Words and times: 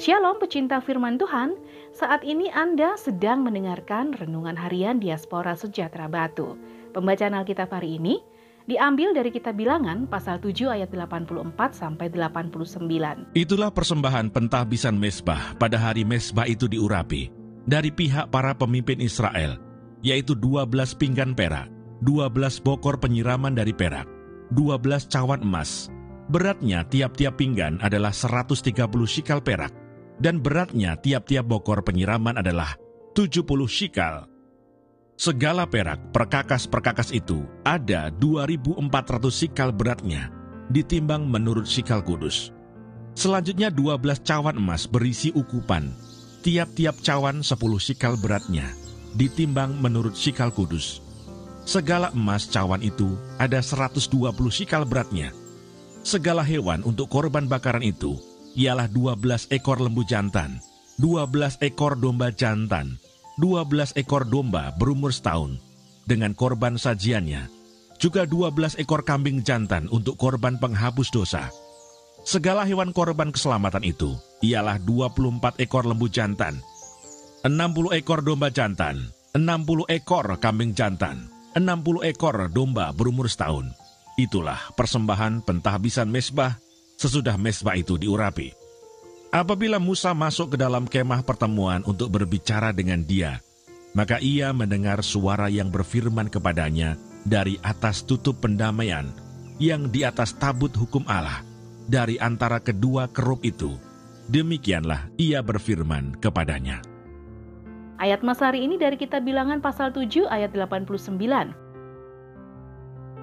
Shalom 0.00 0.40
pecinta 0.40 0.80
firman 0.80 1.20
Tuhan, 1.20 1.60
saat 1.92 2.24
ini 2.24 2.48
Anda 2.56 2.96
sedang 2.96 3.44
mendengarkan 3.44 4.16
Renungan 4.16 4.56
Harian 4.56 4.96
Diaspora 4.96 5.52
Sejahtera 5.52 6.08
Batu. 6.08 6.56
Pembacaan 6.96 7.36
Alkitab 7.36 7.68
hari 7.68 8.00
ini 8.00 8.16
diambil 8.64 9.12
dari 9.12 9.28
kitab 9.28 9.60
Bilangan 9.60 10.08
pasal 10.08 10.40
7 10.40 10.72
ayat 10.72 10.88
84 10.88 11.52
sampai 11.76 12.08
89. 12.08 13.36
Itulah 13.36 13.68
persembahan 13.68 14.32
pentahbisan 14.32 14.96
mesbah 14.96 15.52
pada 15.60 15.76
hari 15.76 16.08
mesbah 16.08 16.48
itu 16.48 16.64
diurapi 16.64 17.28
dari 17.68 17.92
pihak 17.92 18.32
para 18.32 18.56
pemimpin 18.56 19.04
Israel, 19.04 19.60
yaitu 20.00 20.32
12 20.32 20.96
pinggan 20.96 21.36
perak, 21.36 21.68
12 22.00 22.32
bokor 22.64 22.96
penyiraman 22.96 23.52
dari 23.52 23.76
perak, 23.76 24.08
12 24.56 25.12
cawan 25.12 25.44
emas. 25.44 25.92
Beratnya 26.32 26.88
tiap-tiap 26.88 27.36
pinggan 27.36 27.76
adalah 27.84 28.16
130 28.16 28.64
shikal 29.04 29.44
perak 29.44 29.89
dan 30.20 30.44
beratnya 30.44 31.00
tiap-tiap 31.00 31.48
bokor 31.48 31.80
penyiraman 31.80 32.36
adalah 32.36 32.76
70 33.16 33.42
shikal. 33.66 34.28
Segala 35.20 35.68
perak 35.68 36.12
perkakas-perkakas 36.16 37.12
itu 37.12 37.44
ada 37.64 38.08
2.400 38.08 38.80
sikal 39.32 39.68
beratnya, 39.72 40.32
ditimbang 40.72 41.28
menurut 41.28 41.68
sikal 41.68 42.00
kudus. 42.00 42.52
Selanjutnya 43.16 43.68
12 43.68 44.24
cawan 44.24 44.56
emas 44.56 44.88
berisi 44.88 45.28
ukupan, 45.36 45.92
tiap-tiap 46.40 46.96
cawan 47.04 47.44
10 47.44 47.52
sikal 47.76 48.16
beratnya, 48.16 48.64
ditimbang 49.12 49.76
menurut 49.76 50.16
sikal 50.16 50.48
kudus. 50.48 51.04
Segala 51.68 52.08
emas 52.16 52.48
cawan 52.48 52.80
itu 52.80 53.12
ada 53.36 53.60
120 53.60 54.00
sikal 54.48 54.88
beratnya. 54.88 55.36
Segala 56.00 56.40
hewan 56.40 56.80
untuk 56.80 57.12
korban 57.12 57.44
bakaran 57.44 57.84
itu 57.84 58.16
ialah 58.58 58.90
12 58.90 59.50
ekor 59.54 59.78
lembu 59.78 60.02
jantan, 60.06 60.58
12 60.98 61.62
ekor 61.62 61.96
domba 61.98 62.34
jantan, 62.34 62.98
12 63.38 63.96
ekor 63.96 64.26
domba 64.26 64.74
berumur 64.76 65.14
setahun, 65.14 65.58
dengan 66.04 66.34
korban 66.34 66.74
sajiannya, 66.74 67.46
juga 68.00 68.24
12 68.26 68.80
ekor 68.80 69.06
kambing 69.06 69.44
jantan 69.44 69.86
untuk 69.92 70.16
korban 70.16 70.56
penghapus 70.58 71.08
dosa. 71.12 71.52
Segala 72.20 72.68
hewan 72.68 72.92
korban 72.92 73.32
keselamatan 73.32 73.84
itu 73.84 74.12
ialah 74.44 74.76
24 74.82 75.56
ekor 75.60 75.88
lembu 75.88 76.08
jantan, 76.08 76.60
60 77.44 77.96
ekor 77.96 78.20
domba 78.20 78.52
jantan, 78.52 79.08
60 79.32 79.88
ekor 79.88 80.36
kambing 80.36 80.76
jantan, 80.76 81.32
60 81.56 82.04
ekor 82.04 82.52
domba 82.52 82.92
berumur 82.92 83.24
setahun. 83.30 83.72
Itulah 84.20 84.60
persembahan 84.76 85.40
pentahbisan 85.48 86.12
mesbah 86.12 86.60
sesudah 87.00 87.40
mesbah 87.40 87.80
itu 87.80 87.96
diurapi. 87.96 88.52
Apabila 89.32 89.80
Musa 89.80 90.12
masuk 90.12 90.52
ke 90.52 90.56
dalam 90.60 90.84
kemah 90.84 91.24
pertemuan 91.24 91.80
untuk 91.88 92.12
berbicara 92.12 92.76
dengan 92.76 93.00
dia, 93.00 93.40
maka 93.96 94.20
ia 94.20 94.52
mendengar 94.52 95.00
suara 95.00 95.48
yang 95.48 95.72
berfirman 95.72 96.28
kepadanya 96.28 97.00
dari 97.24 97.56
atas 97.64 98.04
tutup 98.04 98.44
pendamaian 98.44 99.08
yang 99.56 99.88
di 99.88 100.04
atas 100.04 100.36
tabut 100.36 100.74
hukum 100.76 101.06
Allah 101.08 101.40
dari 101.88 102.20
antara 102.20 102.60
kedua 102.60 103.08
kerup 103.08 103.40
itu. 103.48 103.72
Demikianlah 104.30 105.10
ia 105.16 105.40
berfirman 105.40 106.20
kepadanya. 106.20 106.84
Ayat 108.00 108.24
Mas 108.24 108.40
hari 108.40 108.64
ini 108.64 108.80
dari 108.80 108.96
kitab 108.96 109.26
Bilangan 109.26 109.60
pasal 109.60 109.92
7 109.92 110.26
ayat 110.30 110.54
89. 110.54 111.69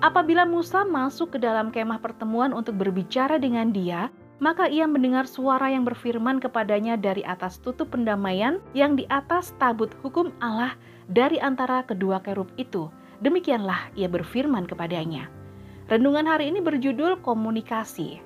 Apabila 0.00 0.48
Musa 0.48 0.80
masuk 0.88 1.36
ke 1.36 1.38
dalam 1.44 1.68
kemah 1.68 2.00
pertemuan 2.00 2.56
untuk 2.56 2.80
berbicara 2.80 3.36
dengan 3.36 3.68
dia, 3.68 4.08
maka 4.40 4.64
ia 4.64 4.88
mendengar 4.88 5.28
suara 5.28 5.68
yang 5.68 5.84
berfirman 5.84 6.40
kepadanya 6.40 6.96
dari 6.96 7.20
atas 7.20 7.60
tutup 7.60 7.92
pendamaian 7.92 8.64
yang 8.72 8.96
di 8.96 9.04
atas 9.12 9.52
tabut 9.60 9.92
hukum 10.00 10.32
Allah 10.40 10.72
dari 11.12 11.36
antara 11.36 11.84
kedua 11.84 12.24
kerub 12.24 12.48
itu. 12.56 12.88
Demikianlah 13.20 13.92
ia 13.92 14.08
berfirman 14.08 14.64
kepadanya. 14.64 15.28
Renungan 15.92 16.24
hari 16.24 16.48
ini 16.48 16.64
berjudul 16.64 17.20
komunikasi. 17.20 18.24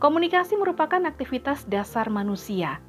Komunikasi 0.00 0.56
merupakan 0.56 1.04
aktivitas 1.04 1.68
dasar 1.68 2.08
manusia. 2.08 2.80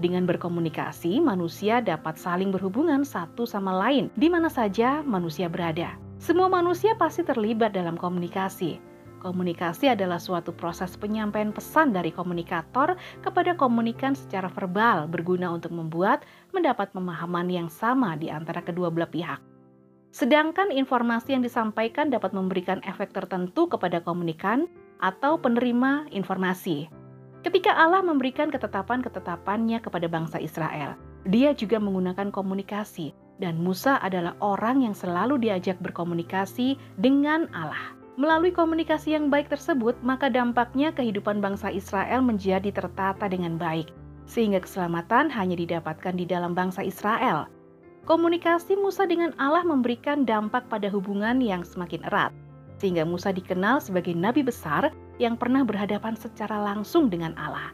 Dengan 0.00 0.24
berkomunikasi, 0.24 1.20
manusia 1.20 1.84
dapat 1.84 2.16
saling 2.16 2.48
berhubungan 2.48 3.04
satu 3.04 3.44
sama 3.44 3.76
lain 3.76 4.08
di 4.16 4.32
mana 4.32 4.48
saja 4.48 5.04
manusia 5.04 5.52
berada. 5.52 6.07
Semua 6.18 6.50
manusia 6.50 6.98
pasti 6.98 7.22
terlibat 7.22 7.78
dalam 7.78 7.94
komunikasi. 7.94 8.82
Komunikasi 9.22 9.94
adalah 9.94 10.18
suatu 10.18 10.50
proses 10.50 10.98
penyampaian 10.98 11.54
pesan 11.54 11.94
dari 11.94 12.10
komunikator 12.10 12.98
kepada 13.22 13.54
komunikan 13.54 14.18
secara 14.18 14.50
verbal 14.50 15.06
berguna 15.06 15.50
untuk 15.54 15.70
membuat 15.70 16.26
mendapat 16.50 16.90
pemahaman 16.90 17.46
yang 17.46 17.70
sama 17.70 18.18
di 18.18 18.34
antara 18.34 18.62
kedua 18.62 18.90
belah 18.90 19.10
pihak. 19.10 19.38
Sedangkan 20.10 20.74
informasi 20.74 21.38
yang 21.38 21.42
disampaikan 21.46 22.10
dapat 22.10 22.34
memberikan 22.34 22.82
efek 22.82 23.14
tertentu 23.14 23.70
kepada 23.70 24.02
komunikan 24.02 24.66
atau 24.98 25.38
penerima 25.38 26.10
informasi. 26.10 26.90
Ketika 27.46 27.70
Allah 27.78 28.02
memberikan 28.02 28.50
ketetapan-ketetapannya 28.50 29.78
kepada 29.78 30.10
bangsa 30.10 30.42
Israel, 30.42 30.98
dia 31.30 31.54
juga 31.54 31.78
menggunakan 31.78 32.34
komunikasi 32.34 33.27
dan 33.38 33.62
Musa 33.62 34.02
adalah 34.02 34.34
orang 34.42 34.82
yang 34.82 34.94
selalu 34.94 35.38
diajak 35.38 35.78
berkomunikasi 35.82 36.74
dengan 36.98 37.46
Allah. 37.54 37.94
Melalui 38.18 38.50
komunikasi 38.50 39.14
yang 39.14 39.30
baik 39.30 39.46
tersebut, 39.46 39.94
maka 40.02 40.26
dampaknya 40.26 40.90
kehidupan 40.90 41.38
bangsa 41.38 41.70
Israel 41.70 42.18
menjadi 42.18 42.74
tertata 42.74 43.30
dengan 43.30 43.54
baik, 43.54 43.94
sehingga 44.26 44.58
keselamatan 44.58 45.30
hanya 45.30 45.54
didapatkan 45.54 46.18
di 46.18 46.26
dalam 46.26 46.50
bangsa 46.50 46.82
Israel. 46.82 47.46
Komunikasi 48.10 48.74
Musa 48.74 49.06
dengan 49.06 49.30
Allah 49.38 49.62
memberikan 49.62 50.26
dampak 50.26 50.66
pada 50.66 50.90
hubungan 50.90 51.38
yang 51.38 51.62
semakin 51.62 52.02
erat, 52.10 52.34
sehingga 52.82 53.06
Musa 53.06 53.30
dikenal 53.30 53.78
sebagai 53.78 54.18
nabi 54.18 54.42
besar 54.42 54.90
yang 55.22 55.38
pernah 55.38 55.62
berhadapan 55.62 56.18
secara 56.18 56.58
langsung 56.58 57.06
dengan 57.06 57.38
Allah. 57.38 57.70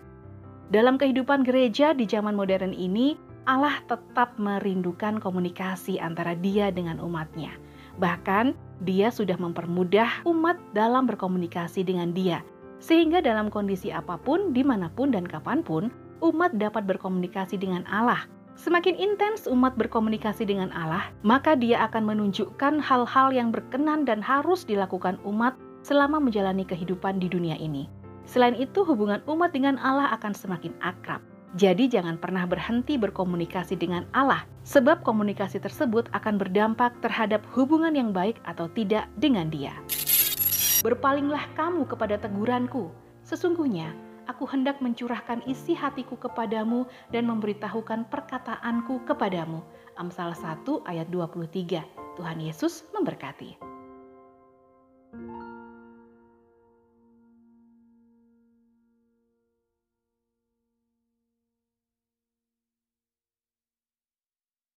Dalam 0.69 1.01
kehidupan 1.01 1.45
gereja 1.45 1.97
di 1.97 2.05
zaman 2.05 2.37
modern 2.37 2.77
ini, 2.77 3.17
Allah 3.45 3.77
tetap 3.85 4.41
merindukan 4.41 5.21
komunikasi 5.21 6.01
antara 6.01 6.33
dia 6.33 6.73
dengan 6.73 6.97
umatnya. 6.97 7.53
Bahkan, 8.01 8.57
dia 8.83 9.13
sudah 9.13 9.37
mempermudah 9.37 10.25
umat 10.27 10.57
dalam 10.73 11.05
berkomunikasi 11.05 11.85
dengan 11.85 12.11
dia. 12.17 12.41
Sehingga 12.81 13.21
dalam 13.21 13.53
kondisi 13.53 13.93
apa 13.93 14.17
pun, 14.17 14.57
di 14.57 14.65
mana 14.65 14.89
pun 14.91 15.13
dan 15.13 15.29
kapan 15.29 15.61
pun, 15.61 15.93
umat 16.25 16.57
dapat 16.57 16.89
berkomunikasi 16.89 17.61
dengan 17.61 17.85
Allah. 17.87 18.25
Semakin 18.55 18.95
intens 18.97 19.51
umat 19.51 19.75
berkomunikasi 19.77 20.47
dengan 20.47 20.71
Allah, 20.73 21.11
maka 21.27 21.59
dia 21.59 21.85
akan 21.91 22.07
menunjukkan 22.07 22.81
hal-hal 22.81 23.29
yang 23.35 23.51
berkenan 23.51 24.07
dan 24.07 24.23
harus 24.23 24.63
dilakukan 24.63 25.19
umat 25.27 25.59
selama 25.83 26.23
menjalani 26.23 26.63
kehidupan 26.65 27.21
di 27.21 27.29
dunia 27.29 27.59
ini. 27.61 27.91
Selain 28.25 28.57
itu, 28.57 28.87
hubungan 28.89 29.21
umat 29.29 29.53
dengan 29.53 29.77
Allah 29.83 30.09
akan 30.17 30.33
semakin 30.33 30.73
akrab. 30.81 31.21
Jadi 31.55 31.87
jangan 31.87 32.19
pernah 32.19 32.51
berhenti 32.51 32.99
berkomunikasi 32.99 33.79
dengan 33.79 34.03
Allah, 34.11 34.43
sebab 34.67 35.07
komunikasi 35.07 35.63
tersebut 35.63 36.11
akan 36.11 36.35
berdampak 36.35 36.99
terhadap 36.99 37.47
hubungan 37.55 37.95
yang 37.95 38.11
baik 38.11 38.43
atau 38.43 38.67
tidak 38.75 39.07
dengan 39.23 39.47
dia. 39.55 39.71
Berpalinglah 40.83 41.47
kamu 41.55 41.87
kepada 41.87 42.19
teguranku, 42.19 42.91
sesungguhnya 43.23 43.95
aku 44.27 44.51
hendak 44.51 44.83
mencurahkan 44.83 45.47
isi 45.47 45.79
hatiku 45.79 46.19
kepadamu 46.19 46.91
dan 47.15 47.31
memberitahukan 47.31 48.11
perkataanku 48.11 49.07
kepadamu. 49.07 49.63
Amsal 49.95 50.35
1 50.35 50.67
ayat 50.91 51.07
23. 51.07 52.19
Tuhan 52.19 52.39
Yesus 52.43 52.83
memberkati. 52.91 53.74